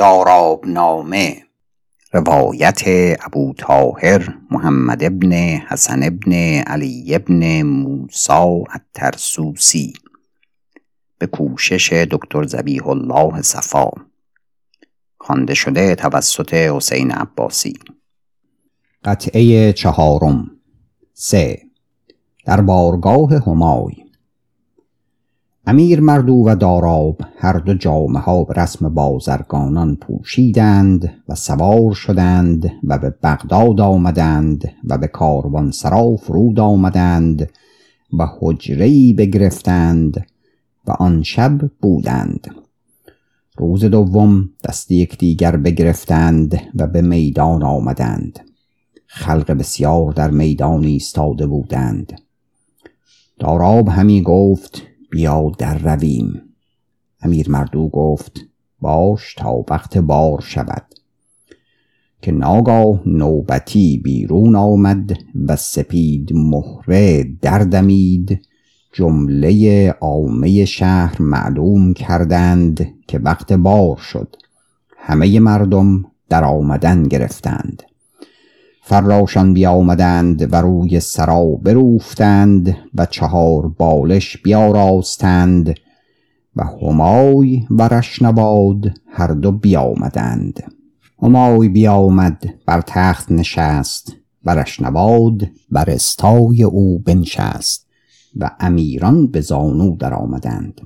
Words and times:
داراب 0.00 0.66
نامه 0.66 1.42
روایت 2.12 2.82
ابو 3.24 3.52
طاهر 3.58 4.38
محمد 4.50 5.04
ابن 5.04 5.32
حسن 5.68 6.02
ابن 6.02 6.32
علی 6.66 7.14
ابن 7.14 7.62
موسا 7.62 8.64
الترسوسی. 8.70 9.92
به 11.18 11.26
کوشش 11.26 11.92
دکتر 11.92 12.42
زبیح 12.46 12.88
الله 12.88 13.42
صفا. 13.42 13.90
خوانده 15.18 15.54
شده 15.54 15.94
توسط 15.94 16.54
حسین 16.54 17.10
عباسی. 17.10 17.78
قطعه 19.04 19.72
چهارم. 19.72 20.50
سه. 21.14 21.62
در 22.46 22.60
بارگاه 22.60 23.34
همای. 23.46 24.09
امیر 25.70 26.00
مردو 26.00 26.44
و 26.46 26.56
داراب 26.56 27.20
هر 27.38 27.52
دو 27.52 27.74
جامه 27.74 28.18
ها 28.18 28.44
به 28.44 28.54
رسم 28.54 28.88
بازرگانان 28.88 29.96
پوشیدند 29.96 31.12
و 31.28 31.34
سوار 31.34 31.94
شدند 31.94 32.72
و 32.84 32.98
به 32.98 33.14
بغداد 33.22 33.80
آمدند 33.80 34.72
و 34.84 34.98
به 34.98 35.06
کاروان 35.06 35.70
سرا 35.70 36.16
فرود 36.16 36.60
آمدند 36.60 37.50
و 38.18 38.28
حجری 38.40 39.12
بگرفتند 39.12 40.26
و 40.86 40.92
آن 40.92 41.22
شب 41.22 41.70
بودند. 41.82 42.54
روز 43.58 43.84
دوم 43.84 44.50
دست 44.68 44.90
یکدیگر 44.90 45.56
بگرفتند 45.56 46.60
و 46.74 46.86
به 46.86 47.02
میدان 47.02 47.62
آمدند. 47.62 48.40
خلق 49.06 49.50
بسیار 49.50 50.12
در 50.12 50.30
میدان 50.30 50.84
ایستاده 50.84 51.46
بودند. 51.46 52.20
داراب 53.38 53.88
همی 53.88 54.22
گفت 54.22 54.89
بیا 55.10 55.52
در 55.58 55.78
رویم. 55.78 56.42
امیر 57.22 57.50
مردو 57.50 57.88
گفت 57.88 58.40
باش 58.80 59.34
تا 59.34 59.64
وقت 59.70 59.98
بار 59.98 60.40
شود. 60.40 60.84
که 62.22 62.32
ناگاه 62.32 63.00
نوبتی 63.06 63.98
بیرون 63.98 64.56
آمد 64.56 65.18
و 65.46 65.56
سپید 65.56 66.32
مهره 66.34 67.24
دردمید 67.42 68.40
جمله 68.92 69.90
عامه 70.00 70.64
شهر 70.64 71.22
معلوم 71.22 71.94
کردند 71.94 72.94
که 73.08 73.18
وقت 73.18 73.52
بار 73.52 73.96
شد. 73.96 74.36
همه 74.96 75.40
مردم 75.40 76.04
در 76.28 76.44
آمدن 76.44 77.02
گرفتند. 77.02 77.82
فراشان 78.82 79.54
بیامدند 79.54 80.52
و 80.52 80.56
روی 80.56 81.00
سرا 81.00 81.44
بروفتند 81.44 82.76
و 82.94 83.06
چهار 83.06 83.68
بالش 83.68 84.36
بیاراستند 84.36 85.74
و 86.56 86.64
همای 86.64 87.66
و 87.70 87.88
رشنباد 87.88 88.92
هر 89.08 89.26
دو 89.26 89.52
بیامدند. 89.52 90.72
همای 91.22 91.68
بیامد 91.68 92.54
بر 92.66 92.80
تخت 92.80 93.32
نشست 93.32 94.16
و 94.44 94.54
رشنباد 94.54 95.48
بر 95.70 95.90
استای 95.90 96.62
او 96.62 96.98
بنشست 96.98 97.86
و 98.36 98.50
امیران 98.60 99.26
به 99.26 99.40
زانو 99.40 99.96
در 99.96 100.14
آمدند 100.14 100.80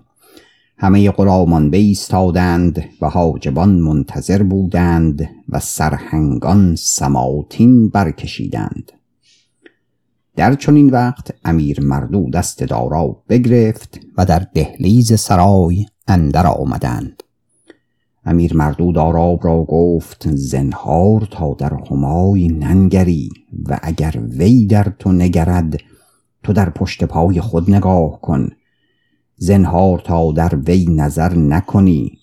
همه 0.85 1.11
غلامان 1.11 1.71
بایستادند 1.71 2.85
و 3.01 3.09
حاجبان 3.09 3.71
منتظر 3.71 4.43
بودند 4.43 5.29
و 5.49 5.61
سرهنگان 5.61 6.75
سماطین 6.77 7.89
برکشیدند. 7.89 8.93
در 10.37 10.55
چنین 10.55 10.91
وقت 10.91 11.35
امیر 11.45 11.81
مردو 11.81 12.31
دست 12.31 12.63
دارا 12.63 13.23
بگرفت 13.29 14.01
و 14.19 14.25
در 14.25 14.47
دهلیز 14.55 15.21
سرای 15.21 15.87
اندر 16.09 16.47
آمدند. 16.47 17.23
امیر 18.25 18.57
مردو 18.57 18.93
داراب 18.93 19.45
را 19.45 19.65
گفت 19.65 20.29
زنهار 20.35 21.29
تا 21.31 21.55
در 21.59 21.73
همای 21.91 22.48
ننگری 22.48 23.29
و 23.69 23.79
اگر 23.83 24.15
وی 24.29 24.67
در 24.67 24.93
تو 24.98 25.13
نگرد 25.13 25.81
تو 26.42 26.53
در 26.53 26.70
پشت 26.70 27.05
پای 27.05 27.41
خود 27.41 27.70
نگاه 27.70 28.20
کن 28.20 28.48
زنهار 29.36 29.98
تا 29.98 30.33
در 30.33 30.56
وی 30.56 30.84
نظر 30.84 31.34
نکنی 31.34 32.18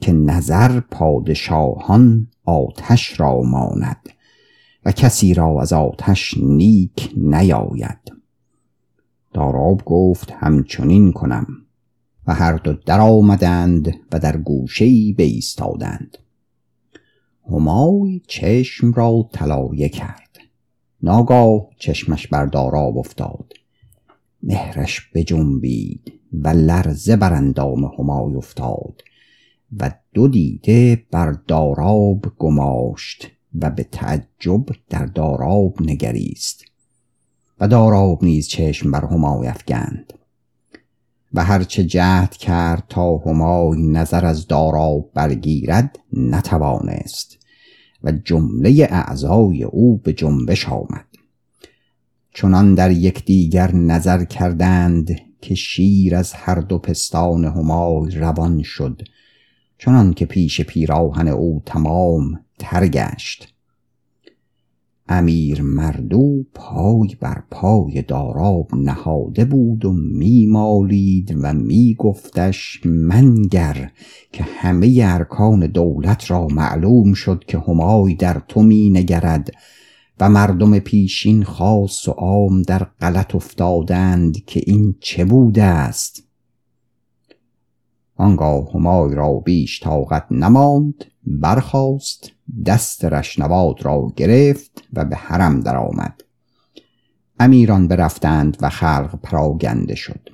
که 0.00 0.12
نظر 0.12 0.80
پادشاهان 0.80 2.26
آتش 2.44 3.20
را 3.20 3.42
ماند 3.42 4.08
و 4.84 4.92
کسی 4.92 5.34
را 5.34 5.60
از 5.60 5.72
آتش 5.72 6.34
نیک 6.42 7.12
نیاید. 7.16 8.12
داراب 9.32 9.82
گفت 9.84 10.30
همچنین 10.30 11.12
کنم. 11.12 11.46
و 12.26 12.34
هر 12.34 12.52
دو 12.52 12.72
در 12.72 13.00
آمدند 13.00 13.94
و 14.12 14.18
در 14.18 14.36
گوشهی 14.36 15.12
بایستادند. 15.12 16.18
همای 17.50 18.20
چشم 18.28 18.92
را 18.92 19.28
طلایه 19.32 19.88
کرد. 19.88 20.38
ناگاه 21.02 21.66
چشمش 21.78 22.26
بر 22.26 22.46
داراب 22.46 22.98
افتاد. 22.98 23.52
مهرش 24.42 25.10
بجنبید 25.14 26.12
و 26.32 26.48
لرزه 26.48 27.16
بر 27.16 27.32
اندام 27.32 27.84
همای 27.84 28.34
افتاد 28.34 29.02
و 29.78 29.90
دو 30.14 30.28
دیده 30.28 31.06
بر 31.10 31.32
داراب 31.46 32.24
گماشت 32.38 33.28
و 33.60 33.70
به 33.70 33.82
تعجب 33.82 34.64
در 34.88 35.04
داراب 35.04 35.82
نگریست 35.82 36.64
و 37.60 37.68
داراب 37.68 38.24
نیز 38.24 38.48
چشم 38.48 38.90
بر 38.90 39.04
همای 39.04 39.48
افگند 39.48 40.12
و 41.34 41.44
هرچه 41.44 41.84
جهد 41.84 42.36
کرد 42.36 42.84
تا 42.88 43.18
همای 43.18 43.82
نظر 43.82 44.26
از 44.26 44.46
داراب 44.46 45.10
برگیرد 45.14 45.98
نتوانست 46.12 47.38
و 48.04 48.12
جمله 48.12 48.88
اعضای 48.90 49.64
او 49.64 49.98
به 49.98 50.12
جنبش 50.12 50.68
آمد. 50.68 51.09
چنان 52.34 52.74
در 52.74 52.90
یکدیگر 52.90 53.74
نظر 53.74 54.24
کردند 54.24 55.10
که 55.40 55.54
شیر 55.54 56.16
از 56.16 56.32
هر 56.32 56.60
دو 56.60 56.78
پستان 56.78 57.44
همای 57.44 58.10
روان 58.10 58.62
شد 58.62 59.02
چنان 59.78 60.12
که 60.12 60.26
پیش 60.26 60.60
پیراهن 60.60 61.28
او 61.28 61.62
تمام 61.66 62.40
تر 62.58 62.86
گشت. 62.88 63.54
امیر 65.08 65.62
مردو 65.62 66.44
پای 66.54 67.16
بر 67.20 67.42
پای 67.50 68.02
داراب 68.02 68.74
نهاده 68.74 69.44
بود 69.44 69.84
و 69.84 69.92
میمالید 69.92 71.36
و 71.40 71.52
میگفتش 71.52 72.80
منگر 72.84 73.90
که 74.32 74.44
همه 74.44 75.00
ارکان 75.02 75.66
دولت 75.66 76.30
را 76.30 76.46
معلوم 76.46 77.12
شد 77.12 77.44
که 77.46 77.58
همای 77.58 78.14
در 78.14 78.42
تو 78.48 78.62
می 78.62 78.90
نگرد 78.90 79.50
و 80.20 80.28
مردم 80.28 80.78
پیشین 80.78 81.44
خاص 81.44 82.08
و 82.08 82.10
عام 82.10 82.62
در 82.62 82.84
غلط 83.00 83.34
افتادند 83.34 84.44
که 84.44 84.62
این 84.66 84.94
چه 85.00 85.24
بوده 85.24 85.62
است. 85.62 86.22
آنگاه 88.16 88.72
همای 88.74 89.14
را 89.14 89.32
بیش 89.32 89.80
طاقت 89.80 90.26
نماند 90.30 91.04
برخاست 91.26 92.32
دست 92.66 93.04
رشنواد 93.04 93.84
را 93.84 94.12
گرفت 94.16 94.84
و 94.92 95.04
به 95.04 95.16
حرم 95.16 95.60
درآمد. 95.60 96.20
امیران 97.38 97.88
برفتند 97.88 98.56
و 98.60 98.70
خلق 98.70 99.18
پراگنده 99.22 99.94
شد. 99.94 100.28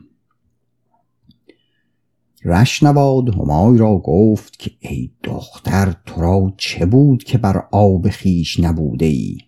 رشنواد 2.44 3.34
همای 3.34 3.78
را 3.78 3.98
گفت 3.98 4.58
که 4.58 4.70
ای 4.80 5.10
دختر 5.24 5.94
تو 6.06 6.20
را 6.20 6.52
چه 6.56 6.86
بود 6.86 7.24
که 7.24 7.38
بر 7.38 7.68
آب 7.72 8.08
خیش 8.08 8.60
نبوده 8.60 9.06
ای؟ 9.06 9.45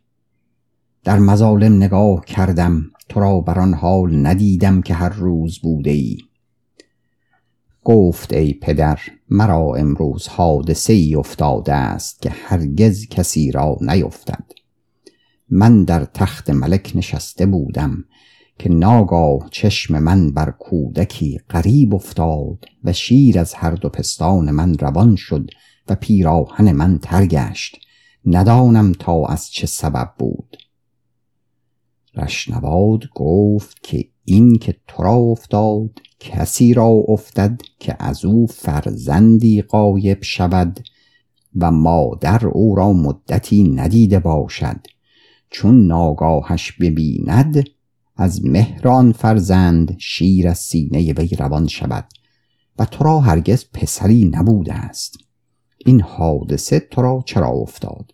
در 1.09 1.19
مظالم 1.19 1.77
نگاه 1.77 2.25
کردم 2.25 2.91
تو 3.09 3.21
را 3.21 3.41
بر 3.41 3.59
آن 3.59 3.75
حال 3.75 4.27
ندیدم 4.27 4.83
که 4.83 4.95
هر 4.95 5.09
روز 5.09 5.59
بوده 5.59 5.91
ای 5.91 6.19
گفت 7.85 8.33
ای 8.33 8.53
پدر 8.53 8.99
مرا 9.31 9.75
امروز 9.75 10.29
حادثه 10.29 10.93
ای 10.93 11.15
افتاده 11.15 11.73
است 11.73 12.23
که 12.23 12.31
هرگز 12.31 13.07
کسی 13.07 13.51
را 13.51 13.77
نیفتد. 13.81 14.45
من 15.51 15.85
در 15.85 16.05
تخت 16.05 16.51
ملک 16.51 16.93
نشسته 16.95 17.47
بودم 17.47 18.05
که 18.59 18.69
ناگاه 18.69 19.49
چشم 19.51 19.99
من 19.99 20.31
بر 20.31 20.51
کودکی 20.51 21.41
غریب 21.51 21.95
افتاد 21.95 22.65
و 22.85 22.93
شیر 22.93 23.39
از 23.39 23.55
هر 23.55 23.71
دو 23.71 23.89
پستان 23.89 24.51
من 24.51 24.75
روان 24.75 25.17
شد 25.17 25.51
و 25.89 25.95
پیراهن 25.95 26.73
من 26.73 26.99
ترگشت 26.99 27.77
ندانم 28.27 28.93
تا 28.93 29.27
از 29.27 29.51
چه 29.51 29.67
سبب 29.67 30.11
بود. 30.19 30.68
رشنواد 32.19 33.03
گفت 33.15 33.83
که 33.83 34.05
این 34.25 34.59
که 34.59 34.77
تو 34.87 35.03
را 35.03 35.15
افتاد 35.15 35.91
کسی 36.21 36.75
را 36.75 36.87
افتد 36.87 37.61
که 37.79 37.97
از 37.99 38.25
او 38.25 38.47
فرزندی 38.47 39.63
قایب 39.63 40.23
شود 40.23 40.81
و 41.57 41.71
مادر 41.71 42.47
او 42.47 42.75
را 42.75 42.93
مدتی 42.93 43.63
ندیده 43.63 44.19
باشد. 44.19 44.87
چون 45.51 45.87
ناگاهش 45.87 46.73
ببیند 46.73 47.65
از 48.17 48.45
مهران 48.45 49.13
فرزند 49.13 49.97
شیر 49.99 50.49
از 50.49 50.59
سینه 50.59 51.13
وی 51.13 51.29
روان 51.29 51.67
شود 51.67 52.05
و 52.79 52.85
تو 52.85 53.05
را 53.05 53.21
هرگز 53.21 53.65
پسری 53.75 54.25
نبوده 54.25 54.75
است. 54.75 55.19
این 55.87 56.01
حادثه 56.01 56.81
تو 56.81 57.03
را 57.03 57.23
چرا 57.27 57.49
افتاد؟ 57.49 58.13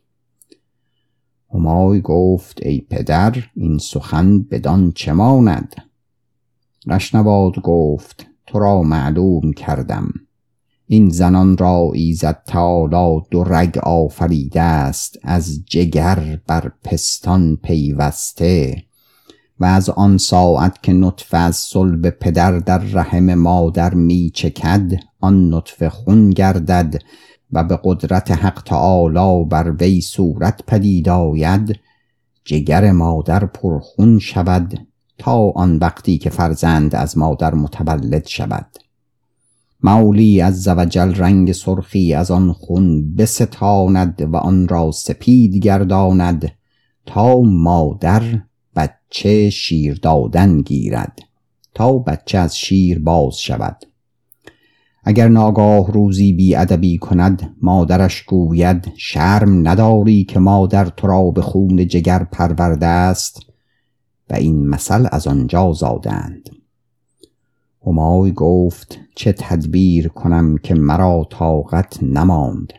همای 1.55 2.01
گفت 2.01 2.59
ای 2.63 2.81
پدر 2.81 3.37
این 3.57 3.79
سخن 3.79 4.43
بدان 4.43 4.93
چه 4.93 5.13
ماند؟ 5.13 5.75
رشنواد 6.87 7.61
گفت 7.63 8.27
تو 8.47 8.59
را 8.59 8.83
معلوم 8.83 9.53
کردم. 9.53 10.13
این 10.87 11.09
زنان 11.09 11.57
را 11.57 11.91
ایزد 11.95 12.43
تعالی 12.47 13.23
دو 13.31 13.45
رگ 13.45 13.79
آفریده 13.79 14.61
است 14.61 15.19
از 15.23 15.65
جگر 15.67 16.41
بر 16.47 16.73
پستان 16.85 17.57
پیوسته. 17.57 18.85
و 19.61 19.65
از 19.65 19.91
آن 19.91 20.19
ساعت 20.19 20.83
که 20.83 20.93
نطفه 20.93 21.37
از 21.37 21.57
صلب 21.57 22.11
پدر 22.11 22.59
در 22.59 22.79
رحم 22.79 23.35
مادر 23.35 23.95
می 23.95 24.31
چکد 24.35 24.93
آن 25.21 25.55
نطفه 25.55 25.89
خون 25.89 26.31
گردد. 26.31 27.03
و 27.53 27.65
به 27.65 27.79
قدرت 27.85 28.31
حق 28.31 28.63
تعالی 28.63 29.45
بر 29.45 29.71
وی 29.81 30.01
صورت 30.01 30.61
پدید 30.67 31.09
آید 31.09 31.81
جگر 32.45 32.93
مادر 32.93 33.47
پرخون 33.47 34.19
شود 34.19 34.87
تا 35.19 35.51
آن 35.51 35.77
وقتی 35.79 36.19
که 36.19 36.31
فرزند 36.31 36.95
از 36.95 37.19
مادر 37.19 37.55
متولد 37.55 38.27
شود. 38.27 38.67
مولی 39.83 40.41
از 40.41 40.63
زوجل 40.63 41.15
رنگ 41.15 41.53
سرخی 41.53 42.15
از 42.15 42.31
آن 42.31 42.53
خون 42.53 43.15
بستاند 43.15 44.29
و 44.33 44.37
آن 44.37 44.69
را 44.69 44.91
سپید 44.91 45.57
گرداند 45.57 46.53
تا 47.07 47.41
مادر 47.41 48.23
بچه 48.77 49.51
شیر 49.51 49.99
دادن 50.03 50.61
گیرد 50.61 51.19
تا 51.75 51.93
بچه 51.99 52.39
از 52.39 52.59
شیر 52.59 52.99
باز 52.99 53.39
شود. 53.39 53.87
اگر 55.07 55.29
ناگاه 55.29 55.93
روزی 55.93 56.33
بی 56.33 56.55
ادبی 56.55 56.99
کند 56.99 57.57
مادرش 57.63 58.23
گوید 58.23 58.93
شرم 58.97 59.69
نداری 59.69 60.25
که 60.25 60.39
مادر 60.39 60.85
تو 60.85 61.07
را 61.07 61.31
به 61.31 61.43
خون 61.43 61.89
جگر 61.89 62.25
پرورده 62.25 62.87
است. 62.87 63.41
و 64.31 64.35
این 64.35 64.67
مثل 64.67 65.09
از 65.13 65.27
آنجا 65.27 65.73
زادند. 65.73 66.51
همای 67.87 68.33
گفت 68.33 68.99
چه 69.17 69.33
تدبیر 69.33 70.09
کنم 70.09 70.59
که 70.59 70.75
مرا 70.75 71.27
طاقت 71.31 72.03
نماند. 72.03 72.73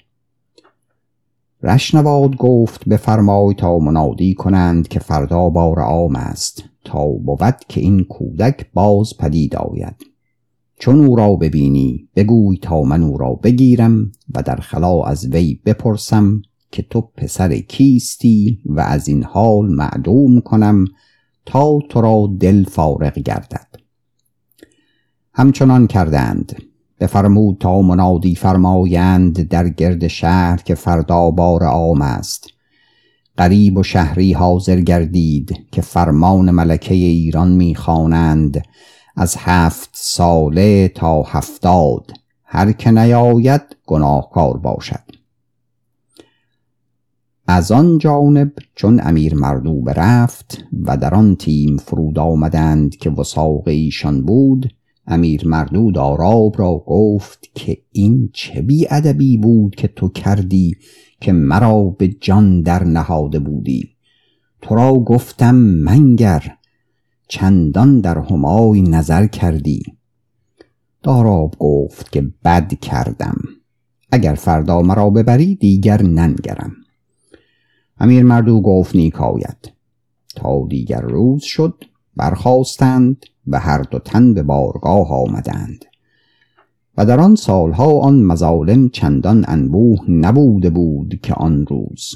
رشنواد 1.64 2.36
گفت 2.36 2.90
بفرمای 2.90 3.56
تا 3.56 3.80
منادی 3.80 4.34
کنند 4.34 4.88
که 4.88 5.00
فردا 5.00 5.50
بار 5.50 5.80
عام 5.80 6.16
است. 6.16 6.64
تا 6.84 7.06
بود 7.06 7.56
که 7.68 7.82
این 7.82 8.04
کودک 8.04 8.66
باز 8.74 9.18
پدید 9.18 9.56
آید. 9.56 10.15
چون 10.80 11.06
او 11.06 11.16
را 11.16 11.36
ببینی 11.36 12.10
بگوی 12.16 12.58
تا 12.58 12.82
من 12.82 13.04
او 13.04 13.18
را 13.18 13.34
بگیرم 13.34 14.12
و 14.36 14.44
در 14.44 14.56
خلا 14.56 15.04
از 15.04 15.26
وی 15.26 15.60
بپرسم 15.66 16.42
که 16.72 16.82
تو 16.82 17.02
پسر 17.02 17.56
کیستی 17.58 18.60
و 18.66 18.80
از 18.80 19.08
این 19.08 19.24
حال 19.24 19.70
معلوم 19.70 20.42
کنم 20.42 20.86
تا 21.46 21.80
تو 21.90 22.02
را 22.02 22.30
دل 22.40 22.64
فارغ 22.64 23.20
گردد. 23.20 23.68
همچنان 25.34 25.88
کردند. 25.88 26.62
بفرمود 27.00 27.58
تا 27.60 27.82
منادی 27.82 28.36
فرمایند 28.36 29.48
در 29.48 29.70
گرد 29.70 30.08
شهر 30.08 30.58
که 30.58 30.76
فردا 30.76 31.32
بار 31.32 31.64
عام 31.64 32.02
است. 32.02 32.48
قریب 33.38 33.78
و 33.78 33.84
شهری 33.84 34.34
حاضر 34.34 34.82
گردید 34.82 35.68
که 35.72 35.82
فرمان 35.82 36.52
ملکه 36.52 36.94
ایران 36.94 37.52
می‌خوانند. 37.52 38.66
از 39.16 39.36
هفت 39.40 39.90
ساله 39.94 40.88
تا 40.88 41.24
هفتاد 41.24 42.12
هر 42.44 42.72
که 42.72 42.92
نیاید 42.92 43.62
گناهکار 43.86 44.58
باشد. 44.58 45.16
از 47.48 47.72
آن 47.72 47.98
جانب 47.98 48.52
چون 48.76 49.00
امیر 49.04 49.36
مردو 49.36 49.82
برفت 49.82 50.64
و 50.84 50.98
در 50.98 51.16
آن 51.16 51.36
تیم 51.36 51.78
فرود 51.78 52.20
آمدند 52.20 52.96
که 52.96 53.10
وساق 53.10 53.68
ایشان 53.68 54.22
بود 54.22 54.74
امیر 55.08 55.48
مردود 55.48 55.98
آراب 55.98 56.56
را 56.60 56.84
گفت 56.88 57.50
که 57.56 57.78
این 57.92 58.30
چه 58.34 58.62
بی 58.62 58.88
ادبی 58.90 59.38
بود 59.38 59.76
که 59.76 59.88
تو 59.88 60.10
کردی 60.10 60.76
که 61.22 61.32
مرا 61.32 61.84
به 61.84 62.08
جان 62.08 62.62
در 62.62 62.84
نهاده 62.84 63.40
بودی. 63.40 63.90
تو 64.62 64.76
را 64.76 64.94
گفتم 64.94 65.56
منگر 65.56 66.58
چندان 67.28 68.02
در 68.02 68.18
همای 68.20 68.82
نظر 68.82 69.28
کردی. 69.28 69.84
داراب 71.04 71.56
گفت 71.60 72.12
که 72.12 72.32
بد 72.46 72.74
کردم. 72.80 73.38
اگر 74.12 74.34
فردا 74.34 74.82
مرا 74.82 75.10
ببری 75.10 75.56
دیگر 75.56 76.02
ننگرم. 76.02 76.72
امیر 77.98 78.24
مردو 78.24 78.62
گفت 78.62 78.96
نیکاید 78.96 79.74
تا 80.36 80.68
دیگر 80.70 81.02
روز 81.02 81.44
شد 81.44 81.84
برخواستند 82.16 83.26
و 83.48 83.60
هر 83.60 83.82
دو 83.82 84.00
تن 84.00 84.34
به 84.34 84.44
بارگاه 84.44 85.12
آمدند. 85.12 85.86
و 86.98 87.06
در 87.06 87.20
آن 87.20 87.36
سالها 87.36 88.00
آن 88.00 88.22
مظالم 88.22 88.90
چندان 88.90 89.46
انبوه 89.48 90.12
نبوده 90.12 90.70
بود 90.70 91.20
که 91.24 91.34
آن 91.34 91.66
روز. 91.66 92.16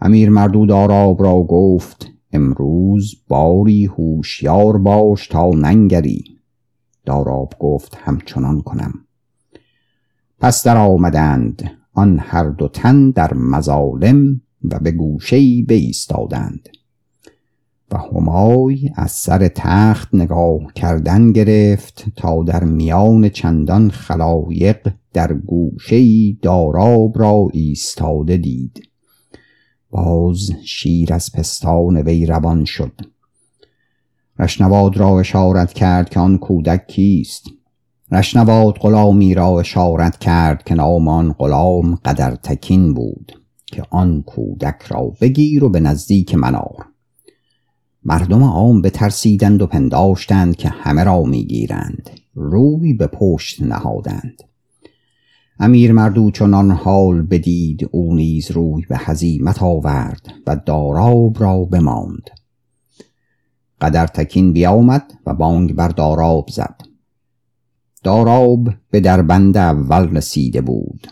امیر 0.00 0.30
مردود 0.30 0.70
آراب 0.70 1.22
را 1.22 1.42
گفت 1.42 2.15
امروز 2.32 3.14
باری 3.28 3.86
هوشیار 3.86 4.78
باش 4.78 5.26
تا 5.28 5.50
ننگری. 5.50 6.24
داراب 7.04 7.54
گفت 7.58 7.96
همچنان 7.96 8.60
کنم. 8.60 8.92
پس 10.40 10.66
در 10.66 10.76
آمدند. 10.76 11.70
آن 11.92 12.18
هر 12.18 12.48
دو 12.48 12.68
تن 12.68 13.10
در 13.10 13.34
مظالم 13.34 14.40
و 14.64 14.78
به 14.78 14.90
گوشهی 14.90 15.62
بایستادند. 15.62 16.68
و 17.90 17.98
همای 17.98 18.90
از 18.94 19.10
سر 19.10 19.48
تخت 19.48 20.14
نگاه 20.14 20.72
کردن 20.74 21.32
گرفت 21.32 22.04
تا 22.16 22.42
در 22.42 22.64
میان 22.64 23.28
چندان 23.28 23.90
خلایق 23.90 24.92
در 25.12 25.32
گوشهی 25.32 26.38
داراب 26.42 27.18
را 27.18 27.48
ایستاده 27.52 28.36
دید. 28.36 28.88
باز 29.96 30.50
شیر 30.64 31.14
از 31.14 31.32
پستان 31.32 31.96
وی 31.96 32.26
روان 32.26 32.64
شد. 32.64 32.92
رشنواد 34.38 34.96
را 34.96 35.20
اشارت 35.20 35.72
کرد 35.72 36.08
که 36.08 36.20
آن 36.20 36.38
کودک 36.38 36.86
کیست؟ 36.86 37.44
رشنواد 38.12 38.74
غلامی 38.74 39.34
را 39.34 39.60
اشارت 39.60 40.18
کرد 40.18 40.64
که 40.64 40.74
نام 40.74 41.08
آن 41.08 41.32
غلام 41.32 41.94
قدر 41.94 42.34
تکین 42.34 42.94
بود 42.94 43.32
که 43.66 43.82
آن 43.90 44.22
کودک 44.22 44.82
را 44.88 45.12
بگیر 45.20 45.64
و 45.64 45.68
به 45.68 45.80
نزدیک 45.80 46.34
منار 46.34 46.86
مردم 48.04 48.42
عام 48.42 48.82
بترسیدند 48.82 49.62
و 49.62 49.66
پنداشتند 49.66 50.56
که 50.56 50.68
همه 50.68 51.04
را 51.04 51.22
می‌گیرند. 51.22 52.10
روی 52.34 52.94
به 52.94 53.06
پشت 53.06 53.62
نهادند. 53.62 54.42
امیر 55.58 55.92
مردو 55.92 56.30
چنان 56.30 56.70
حال 56.70 57.22
بدید 57.22 57.88
او 57.92 58.14
نیز 58.14 58.50
روی 58.50 58.86
به 58.88 58.96
هزیمت 58.98 59.62
آورد 59.62 60.34
و 60.46 60.56
داراب 60.56 61.40
را 61.40 61.64
بماند. 61.64 62.30
قدر 63.80 64.06
تکین 64.06 64.52
بیامد 64.52 65.12
و 65.26 65.34
بانگ 65.34 65.74
بر 65.74 65.88
داراب 65.88 66.48
زد. 66.48 66.80
داراب 68.04 68.68
به 68.90 69.00
دربند 69.00 69.56
اول 69.56 70.16
رسیده 70.16 70.60
بود. 70.60 71.06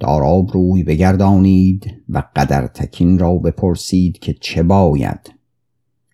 داراب 0.00 0.50
روی 0.52 0.82
بگردانید 0.82 1.86
و 2.08 2.22
قدر 2.36 2.66
تکین 2.66 3.18
را 3.18 3.34
بپرسید 3.34 4.18
که 4.18 4.34
چه 4.40 4.62
باید. 4.62 5.30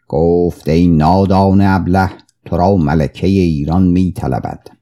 گفت 0.08 0.68
ای 0.68 0.86
نادان 0.86 1.60
ابله 1.60 2.10
تو 2.44 2.56
را 2.56 2.76
ملکه 2.76 3.26
ایران 3.26 3.86
می 3.86 4.12
طلبد 4.12 4.75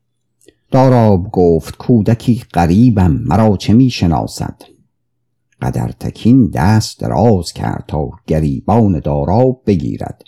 داراب 0.74 1.30
گفت 1.32 1.76
کودکی 1.76 2.42
قریبم 2.52 3.10
مرا 3.10 3.56
چه 3.56 3.72
می 3.72 3.90
شناسد 3.90 4.62
قدر 5.62 5.90
تکین 6.00 6.50
دست 6.50 7.00
دراز 7.00 7.52
کرد 7.52 7.84
تا 7.88 8.10
گریبان 8.26 9.00
داراب 9.00 9.62
بگیرد. 9.66 10.24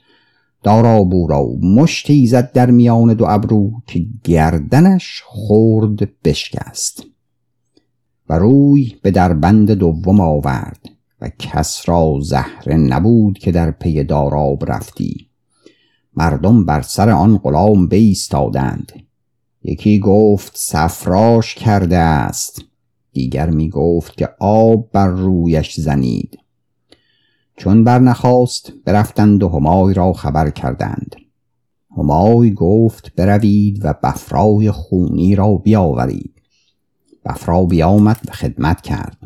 داراب 0.63 1.15
او 1.15 1.27
را 1.27 1.47
مشتی 1.63 2.27
زد 2.27 2.53
در 2.53 2.71
میان 2.71 3.15
دو 3.15 3.25
ابرو 3.29 3.71
که 3.87 4.07
گردنش 4.25 5.23
خورد 5.25 6.23
بشکست. 6.25 7.03
و 8.29 8.39
روی 8.39 8.97
به 9.03 9.11
دربند 9.11 9.71
دوم 9.71 10.21
آورد 10.21 10.89
و 11.21 11.29
کس 11.39 11.89
را 11.89 12.19
زهره 12.23 12.77
نبود 12.77 13.39
که 13.39 13.53
در 13.53 13.71
پی 13.71 14.05
داراب 14.05 14.73
رفتی. 14.73 15.29
مردم 16.17 16.65
بر 16.65 16.83
سر 16.83 17.11
آن 17.11 17.39
غلام 17.39 17.89
بیستادند. 17.89 19.06
یکی 19.69 19.99
گفت 19.99 20.53
سفراش 20.57 21.55
کرده 21.55 21.97
است. 21.97 22.65
دیگر 23.13 23.51
می 23.51 23.69
گفت 23.69 24.17
که 24.17 24.29
آب 24.39 24.91
بر 24.93 25.09
رویش 25.09 25.81
زنید. 25.81 26.39
چون 27.57 27.85
برنخواست 27.85 28.73
برفتند 28.85 29.43
و 29.43 29.49
همای 29.49 29.95
را 29.95 30.13
خبر 30.13 30.51
کردند. 30.51 31.17
همای 31.97 32.55
گفت 32.55 33.15
بروید 33.15 33.85
و 33.85 33.95
بفرای 34.03 34.71
خونی 34.71 35.35
را 35.35 35.55
بیاورید. 35.55 36.43
بفرا 37.25 37.65
بیامد 37.65 38.21
و 38.29 38.33
خدمت 38.33 38.81
کرد. 38.81 39.19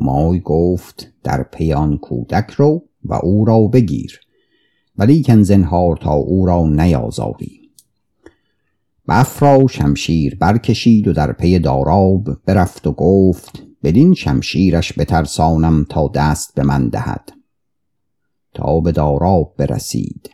همای 0.00 0.40
گفت 0.40 1.12
در 1.22 1.42
پیان 1.42 1.98
کودک 1.98 2.50
رو 2.50 2.82
و 3.04 3.14
او 3.14 3.44
را 3.44 3.60
بگیر. 3.60 4.20
ولیکن 4.98 5.42
زنهار 5.42 5.96
تا 5.96 6.12
او 6.12 6.46
را 6.46 6.66
نیازاری 6.66 7.65
بفرا 9.08 9.66
شمشیر 9.66 10.34
برکشید 10.34 11.08
و 11.08 11.12
در 11.12 11.32
پی 11.32 11.58
داراب 11.58 12.28
برفت 12.44 12.86
و 12.86 12.92
گفت 12.92 13.62
بدین 13.82 14.14
شمشیرش 14.14 14.98
بترسانم 14.98 15.84
تا 15.84 16.08
دست 16.08 16.54
به 16.54 16.62
من 16.62 16.88
دهد. 16.88 17.32
تا 18.54 18.80
به 18.80 18.92
داراب 18.92 19.54
برسید. 19.58 20.30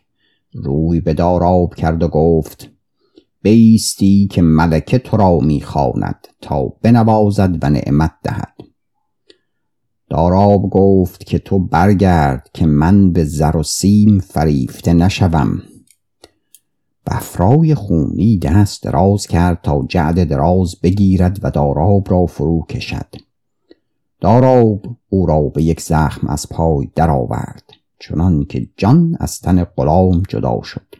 روی 0.55 1.01
به 1.01 1.15
داراب 1.15 1.75
کرد 1.75 2.03
و 2.03 2.09
گفت 2.09 2.71
بیستی 3.43 4.29
که 4.31 4.43
ملکه 4.43 4.99
تو 4.99 5.17
را 5.17 5.39
می‌خواند 5.39 6.29
تا 6.41 6.65
بنوازد 6.83 7.59
و 7.63 7.71
نعمت 7.71 8.13
دهد. 8.25 8.55
داراب 10.11 10.71
گفت 10.71 11.25
که 11.25 11.39
تو 11.39 11.59
برگرد 11.59 12.51
که 12.55 12.67
من 12.67 13.13
به 13.13 13.25
زر 13.25 13.57
و 13.57 13.63
سیم 13.63 14.19
فریفته 14.19 14.93
نشوم. 14.93 15.63
بفرای 17.07 17.75
خونی 17.75 18.39
دست 18.39 18.83
دراز 18.83 19.27
کرد 19.27 19.61
تا 19.63 19.87
جعد 19.89 20.29
دراز 20.29 20.77
بگیرد 20.83 21.39
و 21.43 21.51
داراب 21.51 22.11
را 22.11 22.27
فرو 22.27 22.67
کشد. 22.69 23.15
داراب 24.21 24.87
او 25.09 25.27
را 25.27 25.41
به 25.43 25.63
یک 25.63 25.81
زخم 25.81 26.27
از 26.27 26.49
پای 26.49 26.91
درآورد 26.95 27.71
چنان 27.99 28.45
که 28.45 28.69
جان 28.77 29.17
از 29.21 29.41
تن 29.41 29.65
غلام 29.65 30.23
جدا 30.29 30.63
شد. 30.63 30.95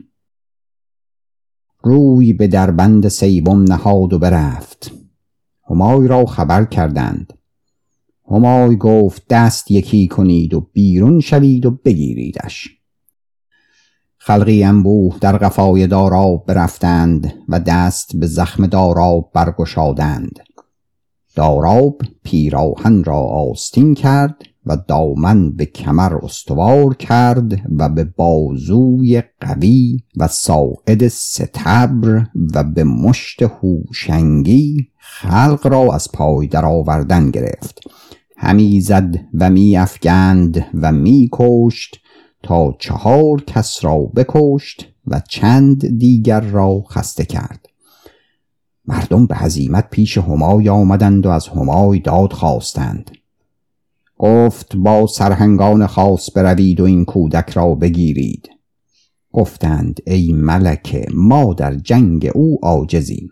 روی 1.83 2.33
به 2.33 2.47
دربند 2.47 3.09
سیبم 3.09 3.63
نهاد 3.63 4.13
و 4.13 4.19
برفت. 4.19 4.93
همای 5.71 6.09
را 6.09 6.25
خبر 6.25 6.65
کردند. 6.65 7.33
همای 8.31 8.77
گفت 8.77 9.23
دست 9.29 9.71
یکی 9.71 10.09
کنید 10.09 10.55
و 10.55 10.61
بیرون 10.73 11.21
شوید 11.21 11.67
و 11.67 11.71
بگیریدش. 11.71 12.82
خلقی 14.25 14.65
انبوه 14.65 15.19
در 15.21 15.37
قفای 15.37 15.87
داراب 15.87 16.45
برفتند 16.47 17.35
و 17.49 17.61
دست 17.61 18.17
به 18.17 18.27
زخم 18.27 18.67
داراب 18.67 19.31
برگشادند. 19.35 20.39
داراب 21.35 22.03
پیراهن 22.25 23.05
را 23.05 23.19
آستین 23.19 23.95
کرد 23.95 24.37
و 24.67 24.77
دامن 24.89 25.51
به 25.51 25.67
کمر 25.67 26.15
استوار 26.23 26.95
کرد 26.95 27.53
و 27.79 27.89
به 27.89 28.05
بازوی 28.05 29.23
قوی 29.41 30.01
و 30.17 30.29
ساعد 30.29 31.09
ستبر 31.09 32.27
و 32.55 32.65
به 32.65 32.85
مشت 32.85 33.43
هوشنگی 33.43 34.89
خلق 34.99 35.67
را 35.67 35.95
از 35.95 36.13
پای 36.13 36.47
درآوردن 36.47 37.31
گرفت. 37.31 37.81
همی 38.37 38.81
زد 38.81 39.15
و 39.35 39.51
می 39.51 39.77
افگند 39.77 40.67
و 40.75 40.93
می 40.93 41.29
کشت 41.33 42.02
تا 42.43 42.75
چهار 42.79 43.41
کس 43.47 43.85
را 43.85 43.99
بکشت 43.99 44.89
و 45.07 45.23
چند 45.29 45.99
دیگر 45.99 46.41
را 46.41 46.81
خسته 46.81 47.25
کرد. 47.25 47.67
مردم 48.87 49.27
به 49.27 49.37
هزیمت 49.37 49.91
پیش 49.91 50.19
همای 50.19 50.69
آمدند 50.69 51.27
و 51.27 51.31
از 51.31 51.49
همای 51.49 51.99
داد 51.99 52.33
خواستند. 52.33 53.11
گفت 54.19 54.77
با 54.77 55.07
سرهنگان 55.07 55.87
خاص 55.87 56.31
بروید 56.31 56.81
و 56.81 56.85
این 56.85 57.05
کودک 57.05 57.51
را 57.51 57.75
بگیرید. 57.75 58.49
گفتند 59.33 60.01
ای 60.07 60.33
ملکه 60.33 61.07
ما 61.15 61.55
در 61.55 61.75
جنگ 61.75 62.31
او 62.35 62.59
عاجزیم. 62.63 63.31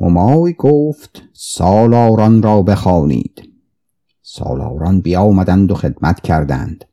همای 0.00 0.54
گفت 0.58 1.22
سالاران 1.32 2.42
را 2.42 2.62
بخوانید. 2.62 3.52
سالاران 4.22 5.00
بیامدند 5.00 5.70
و 5.70 5.74
خدمت 5.74 6.20
کردند. 6.20 6.84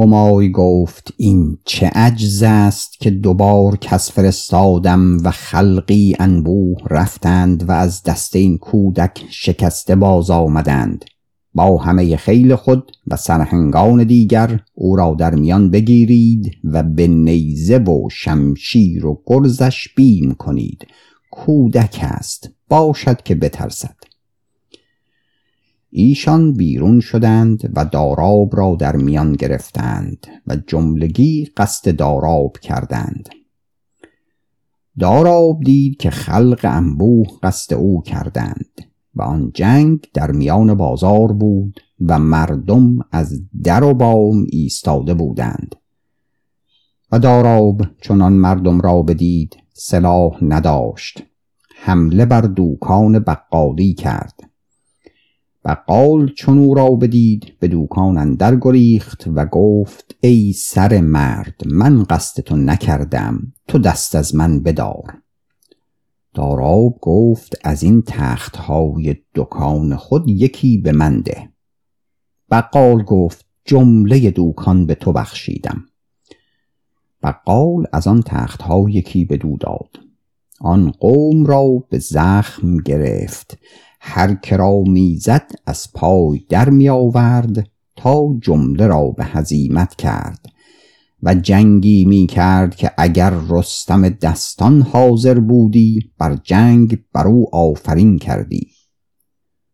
همای 0.00 0.50
گفت 0.50 1.14
این 1.16 1.58
چه 1.64 1.86
عجز 1.86 2.42
است 2.42 3.00
که 3.00 3.10
دوبار 3.10 3.76
کس 3.76 4.12
فرستادم 4.12 5.24
و 5.24 5.30
خلقی 5.30 6.16
انبوه 6.18 6.78
رفتند 6.90 7.68
و 7.68 7.72
از 7.72 8.02
دست 8.02 8.36
این 8.36 8.58
کودک 8.58 9.24
شکسته 9.30 9.96
باز 9.96 10.30
آمدند. 10.30 11.04
با 11.54 11.76
همه 11.76 12.16
خیل 12.16 12.54
خود 12.54 12.92
و 13.06 13.16
سرهنگان 13.16 14.04
دیگر 14.04 14.60
او 14.74 14.96
را 14.96 15.16
در 15.18 15.34
میان 15.34 15.70
بگیرید 15.70 16.50
و 16.64 16.82
به 16.82 17.06
نیزه 17.06 17.78
و 17.78 18.08
شمشیر 18.10 19.06
و 19.06 19.22
گرزش 19.26 19.88
بیم 19.96 20.34
کنید. 20.34 20.86
کودک 21.30 21.98
است. 22.02 22.50
باشد 22.68 23.22
که 23.22 23.34
بترسد. 23.34 24.09
ایشان 25.90 26.52
بیرون 26.52 27.00
شدند 27.00 27.72
و 27.76 27.84
داراب 27.84 28.56
را 28.56 28.76
در 28.78 28.96
میان 28.96 29.32
گرفتند 29.32 30.26
و 30.46 30.56
جملگی 30.66 31.44
قصد 31.56 31.96
داراب 31.96 32.56
کردند. 32.58 33.28
داراب 34.98 35.60
دید 35.64 35.96
که 35.96 36.10
خلق 36.10 36.60
انبوه 36.62 37.26
قصد 37.42 37.74
او 37.74 38.02
کردند 38.02 38.80
و 39.14 39.22
آن 39.22 39.50
جنگ 39.54 40.06
در 40.14 40.30
میان 40.30 40.74
بازار 40.74 41.32
بود 41.32 41.80
و 42.06 42.18
مردم 42.18 42.98
از 43.12 43.40
در 43.64 43.84
و 43.84 43.94
بام 43.94 44.46
ایستاده 44.48 45.14
بودند. 45.14 45.74
و 47.12 47.18
داراب 47.18 47.82
چنان 48.02 48.32
مردم 48.32 48.80
را 48.80 49.02
بدید 49.02 49.56
سلاح 49.72 50.44
نداشت. 50.44 51.22
حمله 51.76 52.26
بر 52.26 52.40
دوکان 52.40 53.18
بقالی 53.18 53.94
کرد. 53.94 54.49
بقال 55.64 56.28
چون 56.36 56.58
او 56.58 56.74
را 56.74 56.90
بدید 56.90 57.52
به 57.60 57.68
دوکان 57.68 58.18
اندر 58.18 58.56
گریخت 58.56 59.24
و 59.34 59.46
گفت 59.46 60.16
ای 60.20 60.52
سر 60.52 61.00
مرد 61.00 61.60
من 61.66 62.04
قصد 62.04 62.42
تو 62.42 62.56
نکردم 62.56 63.52
تو 63.68 63.78
دست 63.78 64.14
از 64.14 64.34
من 64.34 64.62
بدار. 64.62 65.22
داراب 66.34 66.98
گفت 67.00 67.56
از 67.64 67.82
این 67.82 68.02
تخت 68.06 68.56
های 68.56 69.16
دکان 69.34 69.96
خود 69.96 70.28
یکی 70.28 70.78
به 70.78 70.92
من 70.92 71.20
ده. 71.20 71.48
بقال 72.50 73.02
گفت 73.02 73.46
جمله 73.64 74.30
دوکان 74.30 74.86
به 74.86 74.94
تو 74.94 75.12
بخشیدم. 75.12 75.84
بقال 77.22 77.86
از 77.92 78.06
آن 78.06 78.22
تخت 78.22 78.62
ها 78.62 78.84
یکی 78.88 79.24
به 79.24 79.36
دو 79.36 79.56
داد. 79.56 80.00
آن 80.60 80.90
قوم 80.90 81.46
را 81.46 81.84
به 81.90 81.98
زخم 81.98 82.76
گرفت 82.76 83.58
هر 84.00 84.34
که 84.34 84.56
را 84.56 84.82
می‌زد 84.86 85.50
از 85.66 85.88
پای 85.94 86.44
در 86.48 86.70
می 86.70 86.88
آورد 86.88 87.68
تا 87.96 88.36
جمله 88.40 88.86
را 88.86 89.10
به 89.10 89.24
هزیمت 89.24 89.94
کرد 89.94 90.46
و 91.22 91.34
جنگی 91.34 92.04
می 92.04 92.26
کرد 92.26 92.74
که 92.74 92.90
اگر 92.98 93.32
رستم 93.48 94.08
دستان 94.08 94.82
حاضر 94.82 95.40
بودی 95.40 96.10
بر 96.18 96.38
جنگ 96.44 96.98
بر 97.12 97.26
او 97.26 97.54
آفرین 97.54 98.18
کردی. 98.18 98.66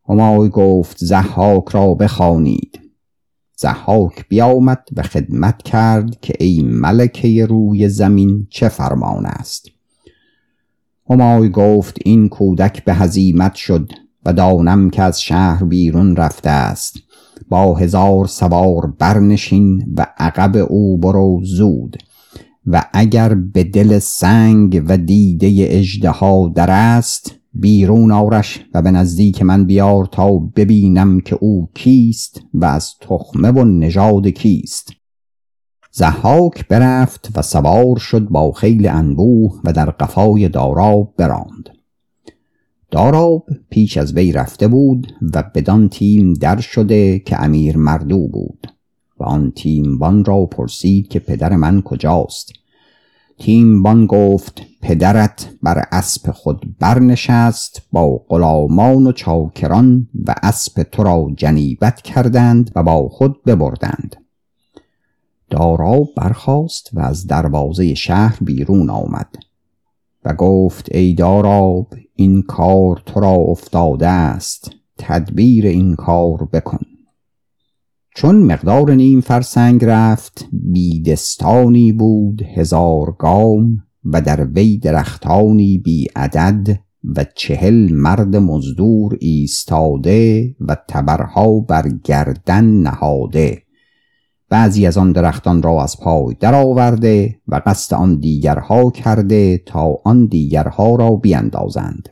همای 0.08 0.48
گفت 0.48 1.04
زحاک 1.04 1.68
را 1.68 1.94
بخوانید. 1.94 2.80
زحاک 3.56 4.28
بیامد 4.28 4.84
و 4.96 5.02
خدمت 5.02 5.62
کرد 5.62 6.20
که 6.20 6.34
ای 6.40 6.62
ملکه 6.62 7.46
روی 7.46 7.88
زمین 7.88 8.46
چه 8.50 8.68
فرمان 8.68 9.26
است. 9.26 9.66
همای 11.10 11.48
گفت 11.48 11.98
این 12.04 12.28
کودک 12.28 12.84
به 12.84 12.94
هزیمت 12.94 13.54
شد. 13.54 14.05
و 14.26 14.32
دانم 14.32 14.90
که 14.90 15.02
از 15.02 15.22
شهر 15.22 15.64
بیرون 15.64 16.16
رفته 16.16 16.50
است. 16.50 16.96
با 17.48 17.74
هزار 17.74 18.26
سوار 18.26 18.86
برنشین 18.98 19.94
و 19.96 20.06
عقب 20.18 20.56
او 20.68 20.98
برو 20.98 21.40
زود. 21.44 21.96
و 22.66 22.84
اگر 22.92 23.34
به 23.34 23.64
دل 23.64 23.98
سنگ 23.98 24.82
و 24.88 24.96
دیده 24.96 25.54
اجدها 25.58 26.52
در 26.54 26.70
است 26.70 27.34
بیرون 27.54 28.12
آرش 28.12 28.64
و 28.74 28.82
به 28.82 28.90
نزدیک 28.90 29.42
من 29.42 29.64
بیار 29.64 30.06
تا 30.12 30.30
ببینم 30.38 31.20
که 31.20 31.38
او 31.40 31.68
کیست 31.74 32.40
و 32.54 32.64
از 32.64 32.94
تخمه 33.00 33.50
و 33.50 33.64
نژاد 33.64 34.26
کیست. 34.26 34.92
زحاک 35.92 36.68
برفت 36.68 37.28
و 37.34 37.42
سوار 37.42 37.98
شد 37.98 38.28
با 38.28 38.52
خیل 38.52 38.88
انبوه 38.88 39.60
و 39.64 39.72
در 39.72 39.90
قفای 39.90 40.48
داراب 40.48 41.14
براند. 41.16 41.75
داراب 42.90 43.46
پیش 43.70 43.96
از 43.96 44.16
وی 44.16 44.32
رفته 44.32 44.68
بود 44.68 45.12
و 45.34 45.44
بدان 45.54 45.88
تیم 45.88 46.34
در 46.34 46.60
شده 46.60 47.18
که 47.18 47.42
امیر 47.42 47.76
مردو 47.76 48.28
بود 48.28 48.66
و 49.18 49.24
آن 49.24 49.50
تیم 49.50 49.98
بان 49.98 50.24
را 50.24 50.46
پرسید 50.46 51.08
که 51.08 51.18
پدر 51.18 51.56
من 51.56 51.82
کجاست. 51.82 52.52
تیم 53.38 53.82
بان 53.82 54.06
گفت 54.06 54.62
پدرت 54.82 55.50
بر 55.62 55.84
اسب 55.92 56.30
خود 56.30 56.76
برنشست 56.78 57.82
با 57.92 58.24
غلامان 58.28 59.06
و 59.06 59.12
چاکران 59.12 60.08
و 60.24 60.34
اسب 60.42 60.82
تو 60.82 61.02
را 61.02 61.30
جنیبت 61.36 62.02
کردند 62.02 62.70
و 62.76 62.82
با 62.82 63.08
خود 63.08 63.44
ببردند. 63.44 64.16
داراب 65.50 66.08
برخاست 66.16 66.90
و 66.92 67.00
از 67.00 67.26
دروازه 67.26 67.94
شهر 67.94 68.38
بیرون 68.40 68.90
آمد. 68.90 69.45
و 70.26 70.34
گفت 70.34 70.88
ای 70.94 71.14
داراب 71.14 71.94
این 72.14 72.42
کار 72.42 73.02
تو 73.06 73.20
را 73.20 73.30
افتاده 73.30 74.08
است. 74.08 74.70
تدبیر 74.98 75.66
این 75.66 75.94
کار 75.94 76.48
بکن. 76.52 76.78
چون 78.16 78.36
مقدار 78.36 78.94
نیم 78.94 79.20
فرسنگ 79.20 79.84
رفت 79.84 80.48
بیدستانی 80.52 81.92
بود 81.92 82.42
هزار 82.42 83.16
گام 83.18 83.78
و 84.04 84.20
در 84.20 84.44
وی 84.44 84.78
درختانی 84.78 85.78
بی 85.78 86.06
عدد 86.16 86.78
و 87.16 87.24
چهل 87.34 87.92
مرد 87.92 88.36
مزدور 88.36 89.16
ایستاده 89.20 90.54
و 90.60 90.76
تبرها 90.88 91.60
بر 91.60 91.88
گردن 92.04 92.64
نهاده. 92.64 93.65
بعضی 94.48 94.86
از 94.86 94.98
آن 94.98 95.12
درختان 95.12 95.62
را 95.62 95.82
از 95.82 96.00
پای 96.00 96.36
درآورده 96.40 97.38
و 97.48 97.60
قصد 97.66 97.94
آن 97.94 98.16
دیگرها 98.16 98.90
کرده 98.90 99.58
تا 99.58 99.98
آن 100.04 100.26
دیگرها 100.26 100.96
را 100.96 101.10
بیندازند. 101.10 102.08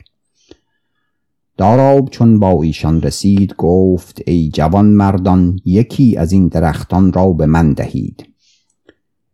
داراب 1.57 2.09
چون 2.09 2.39
با 2.39 2.63
ایشان 2.63 3.01
رسید 3.01 3.53
گفت 3.57 4.21
ای 4.27 4.49
جوان 4.53 4.85
مردان 4.85 5.59
یکی 5.65 6.17
از 6.17 6.31
این 6.31 6.47
درختان 6.47 7.13
را 7.13 7.31
به 7.31 7.45
من 7.45 7.73
دهید. 7.73 8.25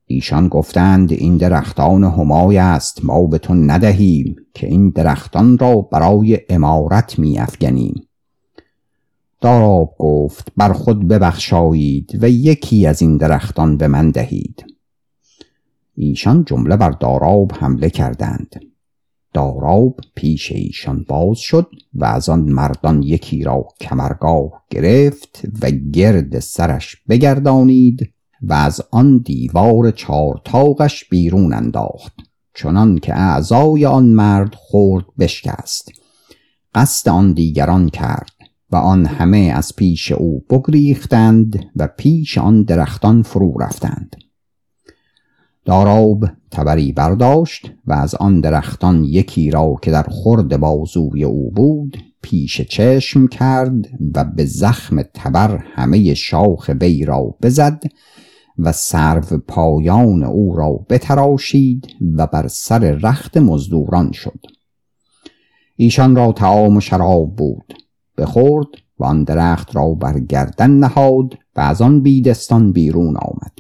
ایشان 0.06 0.48
گفتند 0.48 1.12
این 1.12 1.38
درختان 1.38 2.04
همای 2.04 2.58
است 2.58 3.06
ما 3.06 3.26
به 3.28 3.38
تو 3.38 3.54
ندهیم 3.54 4.36
که 4.54 4.68
این 4.68 4.90
درختان 4.90 5.58
را 5.58 5.82
برای 5.82 6.40
امارت 6.50 7.20
می 7.20 7.40
افگنیم 7.40 8.08
داراب 9.42 9.96
گفت 10.00 10.52
بر 10.58 10.74
خود 10.74 11.08
ببخشایید 11.08 12.24
و 12.24 12.30
یکی 12.30 12.86
از 12.86 13.02
این 13.02 13.18
درختان 13.18 13.78
به 13.78 13.88
من 13.88 14.12
دهید. 14.12 14.66
ایشان 15.96 16.46
جمله 16.46 16.78
بر 16.78 16.92
داراب 16.92 17.52
حمله 17.52 17.90
کردند. 17.90 18.56
داراب 19.34 20.00
پیش 20.16 20.52
ایشان 20.52 21.06
باز 21.08 21.38
شد 21.38 21.68
و 21.94 22.06
از 22.06 22.30
آن 22.30 22.40
مردان 22.40 23.04
یکی 23.04 23.44
را 23.44 23.68
کمرگاه 23.82 24.64
گرفت 24.70 25.42
و 25.62 25.72
گرد 25.72 26.40
سرش 26.40 26.98
بگردانید 27.10 28.14
و 28.42 28.54
از 28.54 28.82
آن 28.92 29.18
دیوار 29.18 29.92
چارتاقش 29.92 31.10
بیرون 31.10 31.54
انداخت. 31.54 32.14
چنان 32.56 32.98
که 32.98 33.14
اعضای 33.16 33.86
آن 33.86 34.06
مرد 34.06 34.56
خورد 34.56 35.06
بشکست. 35.20 35.92
قصد 36.76 37.10
آن 37.10 37.34
دیگران 37.34 37.90
کرد. 37.90 38.41
و 38.72 38.76
آن 38.76 39.06
همه 39.06 39.54
از 39.56 39.76
پیش 39.76 40.12
او 40.12 40.46
بگریختند 40.50 41.66
و 41.76 41.88
پیش 41.98 42.38
آن 42.38 42.64
درختان 42.64 43.24
فرو 43.24 43.58
رفتند. 43.62 44.16
داراب 45.66 46.26
تبری 46.52 46.92
برداشت 46.92 47.72
و 47.88 47.94
از 47.94 48.16
آن 48.16 48.42
درختان 48.42 49.04
یکی 49.04 49.52
را 49.52 49.76
که 49.82 49.92
در 49.92 50.04
خرد 50.04 50.58
بازوی 50.58 51.24
او 51.24 51.52
بود 51.52 51.98
پیش 52.22 52.62
چشم 52.62 53.28
کرد 53.28 53.90
و 54.16 54.24
به 54.24 54.46
زخم 54.46 55.02
تبر 55.02 55.58
همه 55.58 56.14
شاخ 56.14 56.72
وی 56.82 57.06
را 57.06 57.36
بزد 57.42 57.84
و 58.60 58.72
سرو 58.72 59.38
پایان 59.48 60.24
او 60.24 60.56
را 60.56 60.72
بتراشید 60.90 61.88
و 62.16 62.28
بر 62.28 62.48
سر 62.48 62.80
رخت 62.80 63.38
مزدوران 63.38 64.12
شد. 64.12 64.40
ایشان 65.76 66.16
را 66.16 66.32
تعام 66.32 66.78
و 66.78 66.82
شراب 66.82 67.36
بود. 67.36 67.74
بخورد 68.18 68.68
و 69.00 69.04
آن 69.04 69.24
درخت 69.24 69.76
را 69.76 69.90
بر 69.90 70.20
گردن 70.20 70.72
نهاد 70.72 71.38
و 71.56 71.60
از 71.62 71.82
آن 71.82 72.02
بیدستان 72.02 72.72
بیرون 72.72 73.18
آمد. 73.18 73.52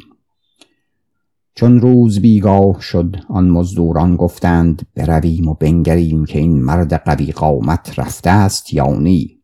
چون 1.56 1.80
روز 1.80 2.20
بیگاه 2.20 2.82
شد 2.82 3.16
آن 3.30 3.50
مزدوران 3.50 4.16
گفتند 4.16 4.88
برویم 4.96 5.48
و 5.48 5.54
بنگریم 5.54 6.26
که 6.26 6.40
این 6.40 6.62
مرد 6.62 6.94
قوی 6.94 7.32
قامت 7.32 8.00
رفته 8.00 8.30
است 8.30 8.74
یا 8.74 8.96
نی؟ 8.96 9.38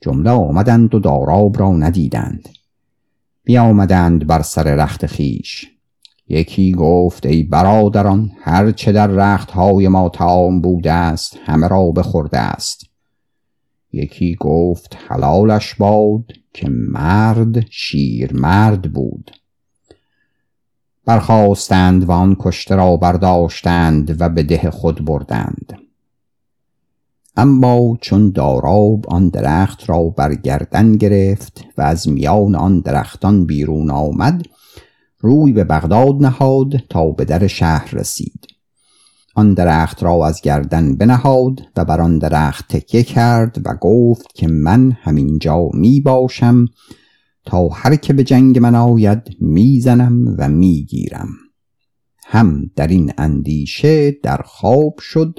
جمله 0.00 0.30
آمدند 0.30 0.94
و 0.94 0.98
داراب 0.98 1.58
را 1.58 1.72
ندیدند. 1.72 2.48
بیامدند 3.44 4.26
بر 4.26 4.42
سر 4.42 4.74
رخت 4.74 5.06
خیش 5.06 5.66
یکی 6.28 6.72
گفت 6.72 7.26
ای 7.26 7.42
برادران 7.42 8.30
هر 8.40 8.70
چه 8.70 8.92
در 8.92 9.06
رخت 9.06 9.50
های 9.50 9.88
ما 9.88 10.08
تعام 10.08 10.60
بوده 10.60 10.92
است 10.92 11.38
همه 11.44 11.68
را 11.68 11.90
بخورده 11.90 12.38
است. 12.38 12.87
یکی 13.92 14.36
گفت 14.40 14.96
حلالش 15.08 15.74
باد 15.74 16.24
که 16.54 16.68
مرد 16.68 17.66
شیر 17.70 18.32
مرد 18.32 18.92
بود. 18.92 19.30
برخواستند 21.04 22.08
و 22.08 22.12
آن 22.12 22.36
کشته 22.38 22.74
را 22.74 22.96
برداشتند 22.96 24.20
و 24.20 24.28
به 24.28 24.42
ده 24.42 24.70
خود 24.70 25.04
بردند. 25.04 25.78
اما 27.36 27.98
چون 28.00 28.30
داراب 28.30 29.04
آن 29.08 29.28
درخت 29.28 29.90
را 29.90 30.02
بر 30.02 30.34
گردن 30.34 30.92
گرفت 30.92 31.64
و 31.78 31.82
از 31.82 32.08
میان 32.08 32.54
آن 32.54 32.80
درختان 32.80 33.46
بیرون 33.46 33.90
آمد 33.90 34.46
روی 35.18 35.52
به 35.52 35.64
بغداد 35.64 36.14
نهاد 36.22 36.76
تا 36.76 37.10
به 37.10 37.24
در 37.24 37.46
شهر 37.46 37.90
رسید. 37.92 38.57
آن 39.38 39.54
درخت 39.54 40.02
را 40.02 40.26
از 40.26 40.40
گردن 40.40 40.96
بنهاد 40.96 41.60
و 41.76 41.84
بر 41.84 42.00
آن 42.00 42.18
درخت 42.18 42.76
تکیه 42.76 43.02
کرد 43.02 43.66
و 43.66 43.74
گفت 43.80 44.34
که 44.34 44.48
من 44.48 44.90
همینجا 44.90 45.68
می 45.74 46.00
باشم 46.00 46.66
تا 47.44 47.68
هر 47.68 47.96
که 47.96 48.12
به 48.12 48.24
جنگ 48.24 48.58
من 48.58 48.74
آید 48.74 49.22
می‌زنم 49.40 50.34
و 50.38 50.48
می‌گیرم 50.48 51.28
هم 52.26 52.70
در 52.76 52.86
این 52.86 53.12
اندیشه 53.18 54.10
در 54.10 54.42
خواب 54.44 54.98
شد 54.98 55.38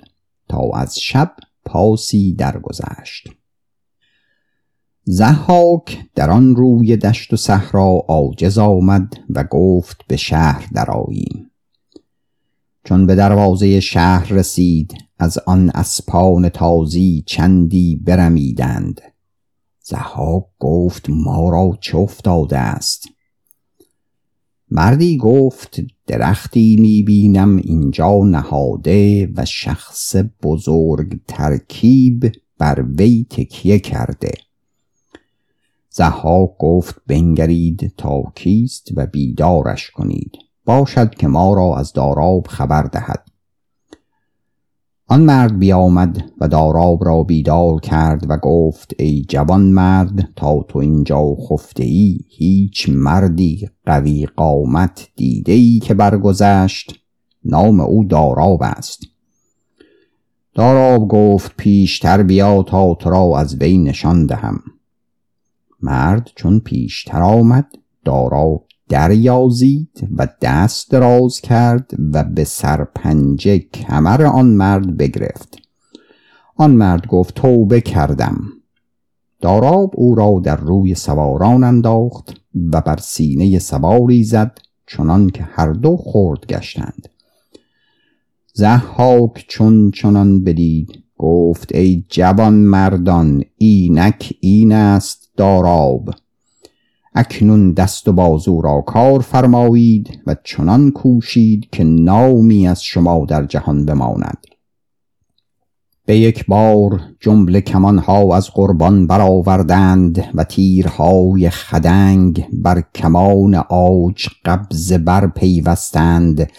تا 0.49 0.69
از 0.73 0.99
شب 0.99 1.35
پاسی 1.65 2.33
درگذشت. 2.33 3.29
زحاک 5.03 5.99
در 6.15 6.29
آن 6.29 6.55
روی 6.55 6.97
دشت 6.97 7.33
و 7.33 7.37
صحرا 7.37 8.05
عاجز 8.07 8.57
آمد 8.57 9.13
و 9.29 9.43
گفت 9.43 10.01
به 10.07 10.17
شهر 10.17 10.67
درآییم. 10.73 11.48
چون 12.83 13.05
به 13.05 13.15
دروازه 13.15 13.79
شهر 13.79 14.33
رسید 14.33 14.93
از 15.19 15.37
آن 15.37 15.69
اسپان 15.69 16.49
تازی 16.49 17.23
چندی 17.25 17.95
برمیدند. 17.95 19.01
زحاک 19.81 20.43
گفت 20.59 21.05
ما 21.09 21.49
را 21.49 21.77
چه 21.81 21.97
افتاده 21.97 22.57
است؟ 22.57 23.07
مردی 24.71 25.17
گفت 25.17 25.79
درختی 26.07 26.77
می‌بینم 26.79 27.55
اینجا 27.57 28.19
نهاده 28.25 29.29
و 29.35 29.45
شخص 29.45 30.15
بزرگ 30.43 31.19
ترکیب 31.27 32.31
بر 32.57 32.85
وی 32.97 33.25
تکیه 33.29 33.79
کرده. 33.79 34.31
زحاک 35.89 36.49
گفت 36.59 36.95
بنگرید 37.07 37.93
تا 37.97 38.23
کیست 38.35 38.87
و 38.95 39.05
بیدارش 39.05 39.89
کنید. 39.89 40.31
باشد 40.69 41.15
که 41.15 41.27
ما 41.27 41.53
را 41.53 41.77
از 41.77 41.93
داراب 41.93 42.47
خبر 42.47 42.83
دهد. 42.83 43.27
آن 45.07 45.21
مرد 45.21 45.59
بیامد 45.59 46.31
و 46.41 46.47
داراب 46.47 47.05
را 47.05 47.23
بیدار 47.23 47.79
کرد 47.79 48.25
و 48.29 48.37
گفت 48.37 48.93
ای 48.99 49.25
جوان 49.29 49.61
مرد 49.61 50.29
تا 50.35 50.63
تو 50.63 50.79
اینجا 50.79 51.35
خفته 51.35 51.83
ای 51.83 52.19
هیچ 52.29 52.89
مردی 52.89 53.69
قوی 53.85 54.25
قامت 54.25 55.07
دیده 55.15 55.51
ای 55.51 55.79
که 55.79 55.93
برگذشت 55.93 56.99
نام 57.45 57.79
او 57.79 58.03
داراب 58.03 58.63
است. 58.63 59.03
داراب 60.55 61.07
گفت 61.07 61.53
پیشتر 61.57 62.23
بیا 62.23 62.63
تا 62.63 62.93
تو 62.93 63.09
را 63.09 63.39
از 63.39 63.55
وی 63.61 63.77
نشان 63.77 64.25
دهم. 64.25 64.59
مرد 65.81 66.29
چون 66.35 66.59
پیشتر 66.59 67.21
آمد 67.21 67.67
داراب 68.05 68.68
دریازید 68.89 70.07
و 70.17 70.27
دست 70.41 70.91
دراز 70.91 71.41
کرد 71.41 71.91
و 72.13 72.23
به 72.23 72.43
سرپنجه 72.43 73.59
کمر 73.59 74.25
آن 74.25 74.45
مرد 74.45 74.97
بگرفت. 74.97 75.57
آن 76.55 76.71
مرد 76.71 77.07
گفت 77.07 77.35
توبه 77.35 77.81
کردم. 77.81 78.37
داراب 79.41 79.91
او 79.95 80.15
را 80.15 80.41
در 80.43 80.55
روی 80.55 80.95
سواران 80.95 81.63
انداخت 81.63 82.41
و 82.73 82.81
بر 82.81 82.97
سینه 82.97 83.59
سواری 83.59 84.23
زد 84.23 84.59
چنان 84.87 85.29
که 85.29 85.43
هر 85.43 85.73
دو 85.73 85.97
خورد 85.97 86.45
گشتند. 86.45 87.09
زحاک 88.53 89.45
چون 89.47 89.91
چنان 89.91 90.43
بدید 90.43 91.03
گفت 91.17 91.75
ای 91.75 92.03
جوان 92.09 92.53
مردان 92.53 93.43
اینک 93.57 94.33
این 94.39 94.71
است 94.71 95.29
داراب. 95.37 96.09
اکنون 97.15 97.71
دست 97.71 98.07
و 98.07 98.13
بازو 98.13 98.61
را 98.61 98.81
کار 98.81 99.19
فرمایید 99.19 100.19
و 100.27 100.35
چنان 100.43 100.91
کوشید 100.91 101.69
که 101.71 101.83
نامی 101.83 102.67
از 102.67 102.83
شما 102.83 103.25
در 103.25 103.45
جهان 103.45 103.85
بماند. 103.85 104.37
به 106.05 106.17
یک 106.17 106.45
بار 106.45 107.01
جمله 107.19 107.61
کمانها 107.61 108.35
از 108.35 108.49
قربان 108.49 109.07
برآوردند 109.07 110.25
و 110.33 110.43
تیرهای 110.43 111.49
خدنگ 111.49 112.45
بر 112.53 112.83
کمان 112.95 113.55
آج 113.69 114.27
قبض 114.45 114.93
بر 114.93 115.27
پیوستند. 115.27 116.49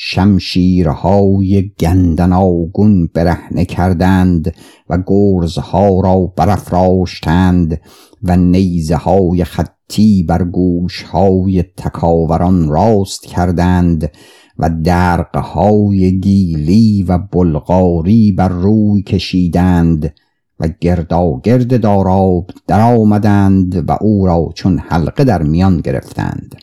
شمشیرهای 0.00 1.72
گندناگون 1.80 3.06
برهنه 3.14 3.64
کردند 3.64 4.54
و 4.88 4.98
گرزها 5.06 6.00
را 6.00 6.32
برافراشتند 6.36 7.80
و 8.22 8.36
نیزه 8.36 8.96
های 8.96 9.44
خطی 9.88 10.22
بر 10.22 10.44
گوش 10.44 11.02
های 11.02 11.62
تکاوران 11.62 12.68
راست 12.68 13.26
کردند 13.26 14.10
و 14.58 14.70
درقهای 14.84 16.20
گیلی 16.20 17.02
و 17.02 17.18
بلغاری 17.18 18.32
بر 18.32 18.48
روی 18.48 19.02
کشیدند 19.02 20.14
و 20.60 20.68
گرداگرد 20.80 21.80
داراب 21.80 22.50
در 22.66 22.80
آمدند 22.80 23.88
و 23.90 23.96
او 24.00 24.26
را 24.26 24.50
چون 24.54 24.78
حلقه 24.78 25.24
در 25.24 25.42
میان 25.42 25.80
گرفتند. 25.80 26.54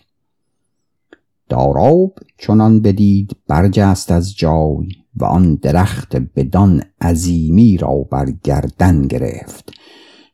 داراب 1.50 2.20
چنان 2.38 2.82
بدید 2.82 3.32
برجست 3.48 4.12
از 4.12 4.36
جای 4.36 4.88
و 5.16 5.26
آن 5.26 5.56
درخت 5.56 6.16
بدان 6.36 6.84
عظیمی 7.02 7.78
را 7.78 7.96
بر 8.12 8.34
گردن 8.44 9.02
گرفت. 9.02 9.72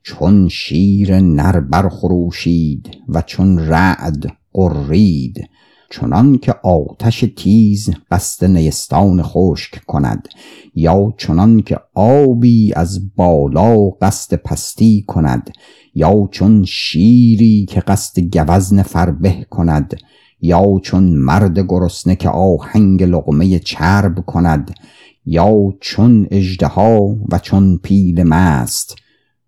چون 0.03 0.47
شیر 0.47 1.19
نر 1.19 1.59
برخروشید 1.59 2.89
و 3.09 3.21
چون 3.21 3.59
رعد 3.59 4.25
قرید 4.53 5.49
چنان 5.91 6.37
که 6.37 6.55
آتش 6.63 7.25
تیز 7.37 7.89
قصد 8.11 8.45
نیستان 8.45 9.21
خشک 9.23 9.85
کند 9.85 10.27
یا 10.75 11.13
چنان 11.17 11.61
که 11.61 11.79
آبی 11.95 12.73
از 12.75 13.15
بالا 13.15 13.89
قصد 13.89 14.35
پستی 14.35 15.05
کند 15.07 15.51
یا 15.95 16.27
چون 16.31 16.65
شیری 16.65 17.65
که 17.65 17.79
قصد 17.79 18.19
گوزن 18.19 18.83
فربه 18.83 19.45
کند 19.49 19.95
یا 20.41 20.79
چون 20.83 21.03
مرد 21.03 21.59
گرسنه 21.59 22.15
که 22.15 22.29
آهنگ 22.29 23.03
لغمه 23.03 23.59
چرب 23.59 24.25
کند 24.25 24.73
یا 25.25 25.73
چون 25.81 26.27
اژدها 26.31 27.17
و 27.31 27.39
چون 27.39 27.77
پیل 27.77 28.23
مست 28.23 28.95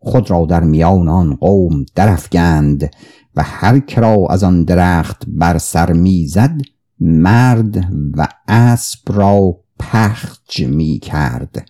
خود 0.05 0.31
را 0.31 0.45
در 0.45 0.63
میان 0.63 1.09
آن 1.09 1.35
قوم 1.35 1.85
درفگند 1.95 2.89
و 3.35 3.43
هر 3.43 3.79
کرا 3.79 4.27
از 4.29 4.43
آن 4.43 4.63
درخت 4.63 5.23
بر 5.27 5.57
سر 5.57 5.93
می‌زد 5.93 6.61
مرد 6.99 7.85
و 8.17 8.27
اسب 8.47 8.99
را 9.07 9.57
پخج 9.79 10.65
می 10.65 10.99
کرد 10.99 11.65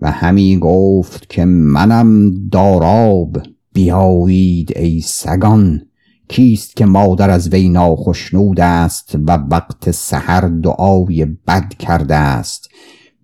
و 0.00 0.10
همی 0.10 0.58
گفت 0.58 1.28
که 1.30 1.44
منم 1.44 2.34
داراب 2.48 3.42
بیایید 3.72 4.78
ای 4.78 5.00
سگان 5.00 5.82
کیست 6.28 6.76
که 6.76 6.86
مادر 6.86 7.30
از 7.30 7.52
وی 7.52 7.68
ناخشنود 7.68 8.60
است 8.60 9.14
و 9.14 9.30
وقت 9.30 9.90
سحر 9.90 10.40
دعای 10.40 11.24
بد 11.24 11.68
کرده 11.78 12.14
است؟ 12.14 12.68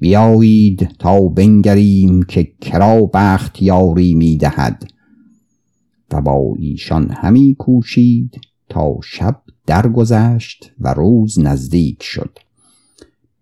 بیایید 0.05 0.89
تا 0.99 1.21
بنگریم 1.21 2.23
که 2.23 2.53
کرا 2.61 3.11
بخت 3.15 3.63
یاری 3.63 4.15
می‌دهد. 4.15 4.91
و 6.13 6.21
با 6.21 6.55
ایشان 6.59 7.11
همی 7.11 7.57
کوشید 7.59 8.41
تا 8.69 8.95
شب 9.05 9.43
درگذشت 9.67 10.73
و 10.81 10.95
روز 10.95 11.39
نزدیک 11.39 12.03
شد. 12.03 12.39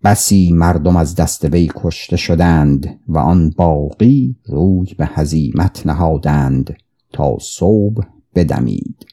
بسی 0.03 0.51
مردم 0.53 0.95
از 0.95 1.15
دست 1.15 1.45
وی 1.45 1.71
کشته 1.75 2.17
شدند 2.17 2.99
و 3.07 3.17
آن 3.17 3.49
باقی 3.49 4.35
روی 4.45 4.93
به 4.97 5.09
هزیمت 5.13 5.87
نهادند 5.87 6.75
تا 7.13 7.37
صبح 7.41 8.03
بدمید. 8.35 9.05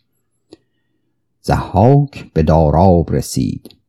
زحاک 1.42 2.32
به 2.32 2.42
داراب 2.42 3.12
رسید. 3.12 3.79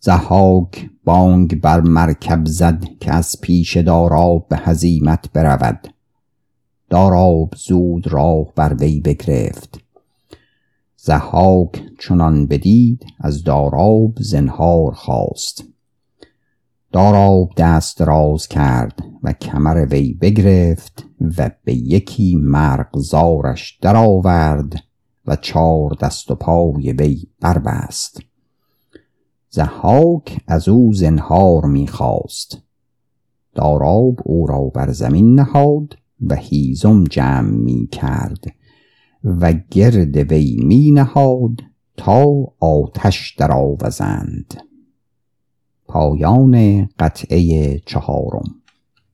زحاک 0.00 0.90
بانگ 1.04 1.60
بر 1.60 1.80
مرکب 1.80 2.46
زد 2.46 2.84
که 3.00 3.12
از 3.12 3.36
پیش 3.40 3.76
داراب 3.76 4.48
به 4.48 4.56
هزیمت 4.56 5.32
برود. 5.32 5.94
داراب 6.90 7.54
زود 7.56 8.06
راه 8.06 8.54
بر 8.54 8.74
وی 8.74 9.00
بگرفت. 9.00 9.80
زحاک 10.96 11.82
چنان 12.00 12.46
بدید 12.46 13.06
از 13.20 13.44
داراب 13.44 14.12
زنهار 14.20 14.92
خواست. 14.92 15.64
داراب 16.92 17.50
دست 17.56 18.02
راز 18.02 18.48
کرد 18.48 19.02
و 19.22 19.32
کمر 19.32 19.86
وی 19.90 20.14
بگرفت 20.14 21.04
و 21.38 21.50
به 21.64 21.74
یکی 21.74 22.36
مرغزارش 22.36 23.78
درآورد 23.80 24.72
و 25.26 25.36
چار 25.36 25.96
دست 26.00 26.30
و 26.30 26.34
پای 26.34 26.92
وی 26.92 27.22
بربست. 27.40 28.27
زحاک 29.50 30.40
از 30.46 30.68
او 30.68 30.92
زنهار 30.92 31.66
می‌خواست. 31.66 32.62
داراب 33.54 34.16
او 34.24 34.46
را 34.46 34.60
بر 34.60 34.92
زمین 34.92 35.34
نهاد 35.34 35.98
و 36.26 36.34
هیزم 36.34 37.04
جمع 37.04 37.50
می 37.50 37.86
کرد 37.92 38.44
و 39.24 39.52
گرد 39.70 40.16
وی 40.16 40.56
می 40.64 40.90
نهاد 40.90 41.60
تا 41.96 42.24
آتش 42.60 43.34
درآوزند. 43.38 44.54
پایان 45.88 46.84
قطعه 46.98 47.78
چهارم. 47.78 48.57